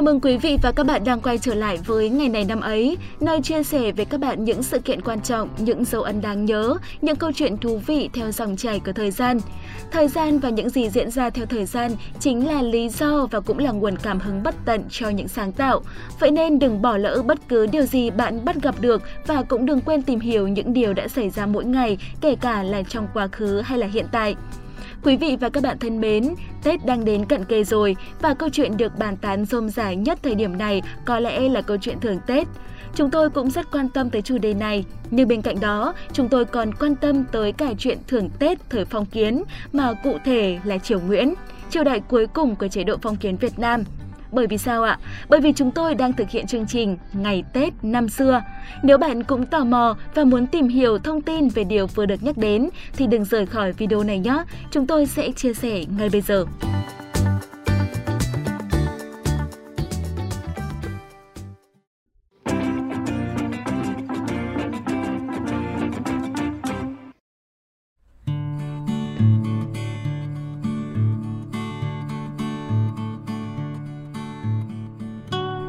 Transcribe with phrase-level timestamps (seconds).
[0.00, 2.60] Chào mừng quý vị và các bạn đang quay trở lại với ngày này năm
[2.60, 6.20] ấy, nơi chia sẻ với các bạn những sự kiện quan trọng, những dấu ấn
[6.20, 9.38] đáng nhớ, những câu chuyện thú vị theo dòng chảy của thời gian.
[9.90, 11.90] Thời gian và những gì diễn ra theo thời gian
[12.20, 15.52] chính là lý do và cũng là nguồn cảm hứng bất tận cho những sáng
[15.52, 15.82] tạo.
[16.20, 19.66] Vậy nên đừng bỏ lỡ bất cứ điều gì bạn bắt gặp được và cũng
[19.66, 23.06] đừng quên tìm hiểu những điều đã xảy ra mỗi ngày, kể cả là trong
[23.14, 24.34] quá khứ hay là hiện tại.
[25.02, 28.48] Quý vị và các bạn thân mến, Tết đang đến cận kề rồi và câu
[28.48, 32.00] chuyện được bàn tán rôm rả nhất thời điểm này có lẽ là câu chuyện
[32.00, 32.48] thưởng Tết.
[32.94, 36.28] Chúng tôi cũng rất quan tâm tới chủ đề này, nhưng bên cạnh đó, chúng
[36.28, 40.58] tôi còn quan tâm tới cả chuyện thưởng Tết thời phong kiến mà cụ thể
[40.64, 41.34] là Triều Nguyễn,
[41.70, 43.84] triều đại cuối cùng của chế độ phong kiến Việt Nam–
[44.32, 44.98] bởi vì sao ạ?
[45.28, 48.42] Bởi vì chúng tôi đang thực hiện chương trình Ngày Tết năm xưa.
[48.82, 52.22] Nếu bạn cũng tò mò và muốn tìm hiểu thông tin về điều vừa được
[52.22, 54.42] nhắc đến, thì đừng rời khỏi video này nhé.
[54.70, 56.46] Chúng tôi sẽ chia sẻ ngay bây giờ.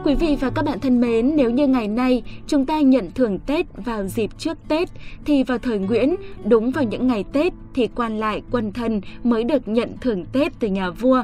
[0.05, 3.39] Quý vị và các bạn thân mến, nếu như ngày nay chúng ta nhận thưởng
[3.39, 4.89] Tết vào dịp trước Tết,
[5.25, 9.43] thì vào thời Nguyễn, đúng vào những ngày Tết thì quan lại quân thân mới
[9.43, 11.23] được nhận thưởng Tết từ nhà vua.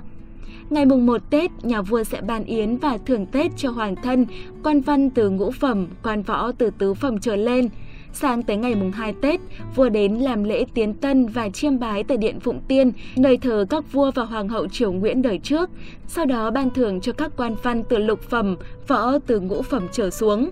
[0.69, 4.25] Ngày mùng 1 Tết, nhà vua sẽ ban yến và thưởng Tết cho hoàng thân,
[4.63, 7.69] quan văn từ ngũ phẩm, quan võ từ tứ phẩm trở lên–
[8.21, 9.39] Sang tới ngày mùng 2 Tết,
[9.75, 13.65] vua đến làm lễ tiến tân và chiêm bái tại Điện Phụng Tiên, nơi thờ
[13.69, 15.69] các vua và hoàng hậu Triều Nguyễn đời trước.
[16.07, 19.87] Sau đó ban thưởng cho các quan văn từ lục phẩm, võ từ ngũ phẩm
[19.91, 20.49] trở xuống.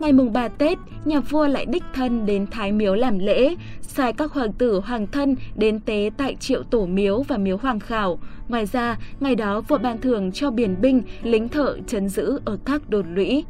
[0.00, 4.12] Ngày mùng 3 Tết, nhà vua lại đích thân đến Thái Miếu làm lễ, sai
[4.12, 8.18] các hoàng tử hoàng thân đến tế tại triệu tổ miếu và miếu hoàng khảo.
[8.48, 12.58] Ngoài ra, ngày đó vua ban thưởng cho biển binh, lính thợ chấn giữ ở
[12.64, 13.44] các đồn lũy.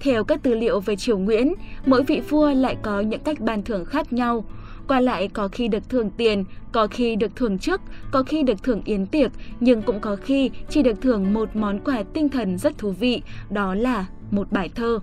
[0.00, 1.54] Theo các tư liệu về triều Nguyễn,
[1.86, 4.44] mỗi vị vua lại có những cách ban thưởng khác nhau.
[4.88, 8.62] Qua lại có khi được thưởng tiền, có khi được thưởng chức, có khi được
[8.62, 12.58] thưởng yến tiệc, nhưng cũng có khi chỉ được thưởng một món quà tinh thần
[12.58, 14.98] rất thú vị, đó là một bài thơ.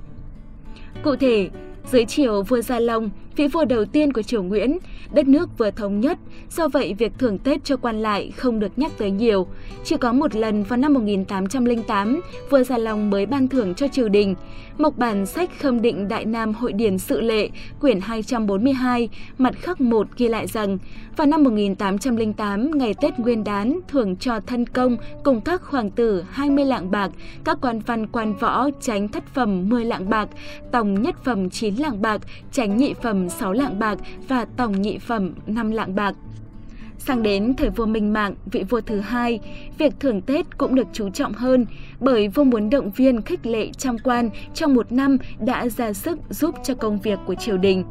[1.04, 1.50] Cụ thể,
[1.92, 4.78] dưới triều vua Gia Long, vị vua đầu tiên của triều Nguyễn,
[5.14, 6.18] đất nước vừa thống nhất,
[6.52, 9.48] do vậy việc thưởng Tết cho quan lại không được nhắc tới nhiều.
[9.84, 14.10] Chỉ có một lần vào năm 1808, vua Gia Long mới ban thưởng cho triều
[14.10, 14.36] đình.
[14.78, 17.50] Mộc bản sách khâm định Đại Nam Hội Điển Sự Lệ,
[17.80, 20.78] quyển 242, mặt khắc 1 ghi lại rằng,
[21.18, 26.24] vào năm 1808, ngày Tết Nguyên đán, thưởng cho thân công cùng các hoàng tử
[26.30, 27.12] 20 lạng bạc,
[27.44, 30.30] các quan văn quan võ tránh thất phẩm 10 lạng bạc,
[30.72, 32.22] tổng nhất phẩm 9 lạng bạc,
[32.52, 36.16] tránh nhị phẩm 6 lạng bạc và tổng nhị phẩm 5 lạng bạc.
[36.98, 39.40] Sang đến thời vua Minh Mạng, vị vua thứ hai,
[39.78, 41.66] việc thưởng Tết cũng được chú trọng hơn
[42.00, 46.20] bởi vua muốn động viên khích lệ trăm quan trong một năm đã ra sức
[46.30, 47.84] giúp cho công việc của triều đình.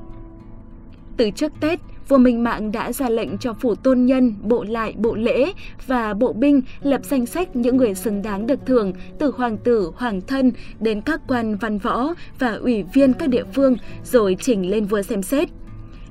[1.17, 4.95] Từ trước Tết, vua Minh Mạng đã ra lệnh cho phủ tôn nhân, bộ lại,
[4.97, 5.53] bộ lễ
[5.87, 9.91] và bộ binh lập danh sách những người xứng đáng được thưởng từ hoàng tử,
[9.97, 14.71] hoàng thân đến các quan văn võ và ủy viên các địa phương rồi chỉnh
[14.71, 15.49] lên vua xem xét.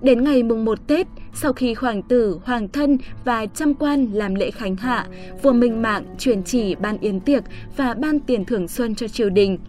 [0.02, 4.36] Đến ngày mùng 1 Tết, sau khi hoàng tử, hoàng thân và trăm quan làm
[4.36, 5.08] lễ khánh hạ,
[5.42, 7.44] vua Minh Mạng truyền chỉ ban yến tiệc
[7.78, 9.60] và ban tiền thưởng xuân cho triều đình.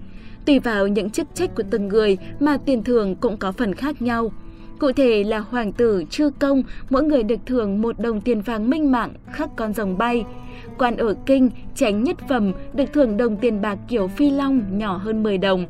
[0.46, 4.02] Tùy vào những chức trách của từng người mà tiền thưởng cũng có phần khác
[4.02, 4.32] nhau.
[4.78, 8.70] Cụ thể là hoàng tử, chư công, mỗi người được thưởng một đồng tiền vàng
[8.70, 10.24] minh mạng khắc con rồng bay.
[10.78, 14.96] Quan ở kinh, tránh nhất phẩm được thưởng đồng tiền bạc kiểu phi long nhỏ
[14.96, 15.66] hơn 10 đồng.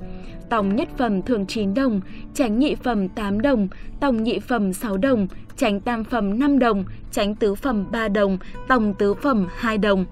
[0.51, 2.01] Tòng nhất phẩm thường 9 đồng,
[2.35, 3.69] tránh nhị phẩm 8 đồng,
[4.01, 8.39] tòng nhị phẩm 6 đồng, tránh tam phẩm 5 đồng, tránh tứ phẩm 3 đồng,
[8.69, 10.05] tòng tứ phẩm 2 đồng.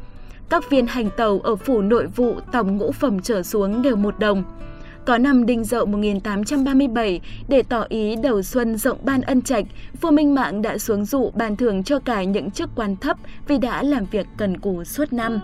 [0.50, 4.18] Các viên hành tàu ở phủ nội vụ tổng ngũ phẩm trở xuống đều 1
[4.18, 4.44] đồng.
[5.06, 9.64] Có năm đinh dậu 1837, để tỏ ý đầu xuân rộng ban ân trạch,
[10.00, 13.16] vua Minh Mạng đã xuống dụ ban thưởng cho cả những chức quan thấp
[13.48, 15.40] vì đã làm việc cần cù suốt năm.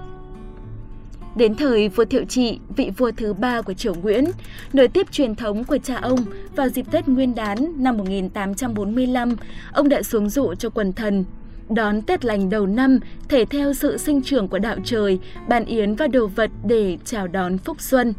[1.36, 4.24] Đến thời vua Thiệu Trị, vị vua thứ ba của triều Nguyễn,
[4.72, 6.18] nối tiếp truyền thống của cha ông,
[6.56, 9.36] vào dịp Tết Nguyên đán năm 1845,
[9.72, 11.24] ông đã xuống dụ cho quần thần.
[11.68, 12.98] Đón Tết lành đầu năm,
[13.28, 15.18] thể theo sự sinh trưởng của đạo trời,
[15.48, 18.14] bàn yến và đồ vật để chào đón phúc xuân.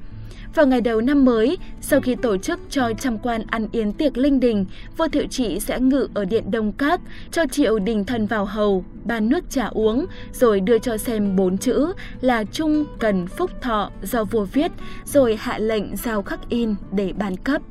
[0.55, 4.17] Vào ngày đầu năm mới, sau khi tổ chức cho trăm quan ăn yến tiệc
[4.17, 4.65] linh đình,
[4.97, 7.01] vua Thiệu Trị sẽ ngự ở điện Đông Các,
[7.31, 11.57] cho triệu đình thần vào hầu, ban nước trà uống, rồi đưa cho xem bốn
[11.57, 14.71] chữ là Trung Cần Phúc Thọ do vua viết,
[15.05, 17.61] rồi hạ lệnh giao khắc in để ban cấp.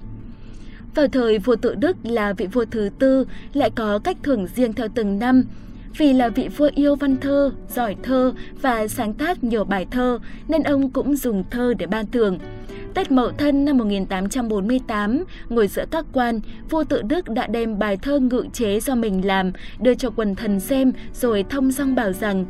[0.95, 4.73] Vào thời vua tự Đức là vị vua thứ tư, lại có cách thưởng riêng
[4.73, 5.45] theo từng năm.
[5.97, 8.33] Vì là vị vua yêu văn thơ, giỏi thơ
[8.63, 12.39] và sáng tác nhiều bài thơ nên ông cũng dùng thơ để ban thưởng.
[12.95, 16.41] Tết Mậu Thân năm 1848, ngồi giữa các quan,
[16.71, 20.35] vua tự Đức đã đem bài thơ ngự chế do mình làm, đưa cho quần
[20.35, 22.47] thần xem rồi thông dong bảo rằng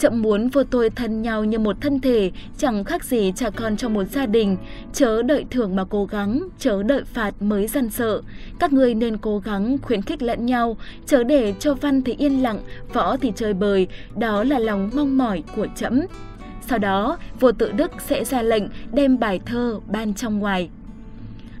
[0.00, 3.76] Chậm muốn vua tôi thân nhau như một thân thể, chẳng khác gì cha con
[3.76, 4.56] trong một gia đình.
[4.92, 8.22] Chớ đợi thưởng mà cố gắng, chớ đợi phạt mới dân sợ.
[8.58, 10.76] Các người nên cố gắng khuyến khích lẫn nhau,
[11.06, 12.60] chớ để cho văn thì yên lặng,
[12.92, 13.86] võ thì chơi bời,
[14.16, 16.00] đó là lòng mong mỏi của trẫm.
[16.66, 20.70] Sau đó, vua tự Đức sẽ ra lệnh đem bài thơ ban trong ngoài.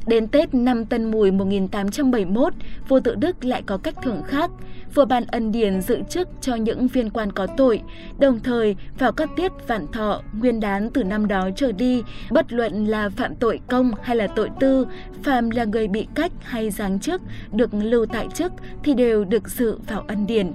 [0.06, 2.52] Đến Tết năm Tân Mùi 1871,
[2.88, 4.50] vua tự Đức lại có cách thưởng khác.
[4.94, 7.82] Vua ban ân điển dự chức cho những viên quan có tội,
[8.18, 12.52] đồng thời vào các tiết vạn thọ, nguyên đán từ năm đó trở đi, bất
[12.52, 14.86] luận là phạm tội công hay là tội tư,
[15.22, 18.52] phàm là người bị cách hay giáng chức, được lưu tại chức
[18.82, 20.52] thì đều được dự vào ân điển.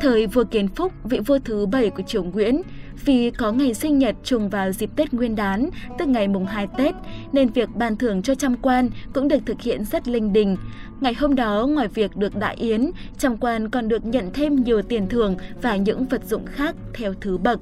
[0.00, 2.62] Thời vua Kiến Phúc, vị vua thứ bảy của triều Nguyễn,
[3.04, 6.66] vì có ngày sinh nhật trùng vào dịp Tết Nguyên đán, tức ngày mùng 2
[6.78, 6.94] Tết,
[7.32, 10.56] nên việc ban thưởng cho trăm quan cũng được thực hiện rất linh đình.
[11.00, 14.82] Ngày hôm đó, ngoài việc được đại yến, trăm quan còn được nhận thêm nhiều
[14.82, 17.60] tiền thưởng và những vật dụng khác theo thứ bậc.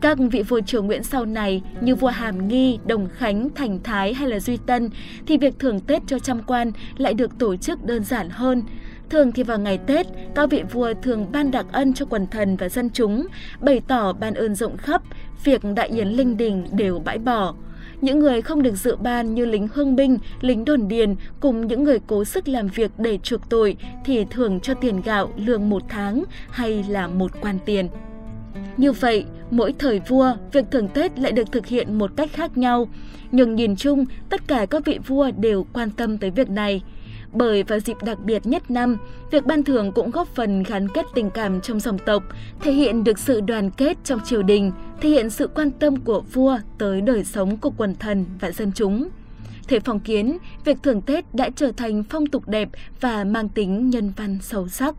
[0.00, 4.14] Các vị vua triều Nguyễn sau này như vua Hàm Nghi, Đồng Khánh, Thành Thái
[4.14, 4.90] hay là Duy Tân
[5.26, 8.62] thì việc thưởng Tết cho trăm quan lại được tổ chức đơn giản hơn.
[9.10, 12.56] Thường thì vào ngày Tết, các vị vua thường ban đặc ân cho quần thần
[12.56, 13.26] và dân chúng,
[13.60, 15.02] bày tỏ ban ơn rộng khắp,
[15.44, 17.54] việc đại yến linh đình đều bãi bỏ.
[18.00, 21.84] Những người không được dự ban như lính hương binh, lính đồn điền cùng những
[21.84, 25.82] người cố sức làm việc để chuộc tội thì thường cho tiền gạo lương một
[25.88, 27.88] tháng hay là một quan tiền.
[28.76, 32.58] Như vậy, mỗi thời vua, việc thưởng Tết lại được thực hiện một cách khác
[32.58, 32.88] nhau.
[33.32, 36.82] Nhưng nhìn chung, tất cả các vị vua đều quan tâm tới việc này.
[37.32, 38.96] Bởi vào dịp đặc biệt nhất năm,
[39.30, 42.22] việc ban thưởng cũng góp phần gắn kết tình cảm trong dòng tộc,
[42.60, 46.20] thể hiện được sự đoàn kết trong triều đình, thể hiện sự quan tâm của
[46.20, 49.08] vua tới đời sống của quần thần và dân chúng.
[49.68, 52.68] Thế phong kiến, việc thưởng Tết đã trở thành phong tục đẹp
[53.00, 54.94] và mang tính nhân văn sâu sắc.